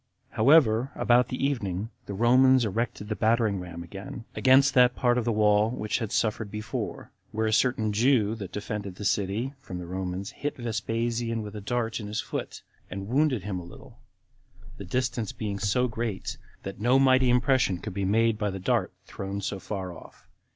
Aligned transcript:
However, 0.31 0.91
about 0.95 1.27
the 1.27 1.45
evening, 1.45 1.91
the 2.07 2.15
Romans 2.15 2.65
erected 2.65 3.07
the 3.07 3.15
battering 3.15 3.59
ram 3.59 3.83
again, 3.83 4.25
against 4.33 4.73
that 4.73 4.95
part 4.95 5.15
of 5.15 5.25
the 5.25 5.31
wall 5.31 5.69
which 5.69 5.99
had 5.99 6.11
suffered 6.11 6.49
before; 6.49 7.11
where 7.31 7.45
a 7.45 7.53
certain 7.53 7.93
Jew 7.93 8.33
that 8.33 8.51
defended 8.51 8.95
the 8.95 9.05
city 9.05 9.53
from 9.59 9.77
the 9.77 9.85
Romans 9.85 10.31
hit 10.31 10.57
Vespasian 10.57 11.43
with 11.43 11.55
a 11.55 11.61
dart 11.61 11.99
in 11.99 12.07
his 12.07 12.19
foot, 12.19 12.63
and 12.89 13.09
wounded 13.09 13.43
him 13.43 13.59
a 13.59 13.63
little, 13.63 13.99
the 14.77 14.85
distance 14.85 15.31
being 15.33 15.59
so 15.59 15.87
great, 15.87 16.35
that 16.63 16.79
no 16.81 16.97
mighty 16.97 17.29
impression 17.29 17.77
could 17.77 17.93
be 17.93 18.03
made 18.03 18.39
by 18.39 18.49
the 18.49 18.57
dart 18.57 18.91
thrown 19.05 19.39
so 19.39 19.59
far 19.59 19.93
off. 19.95 20.25